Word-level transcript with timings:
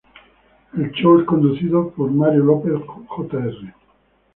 El 0.75 0.91
show 0.93 1.19
es 1.19 1.27
conducido 1.27 1.91
por 1.91 2.09
Mario 2.09 2.45
López 2.45 2.73
Jr. 3.09 3.71